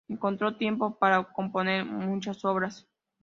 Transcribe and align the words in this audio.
Encontró 0.09 0.57
tiempo 0.57 0.97
para 0.97 1.23
componer 1.31 1.85
muchas 1.85 2.43
obras. 2.43 2.87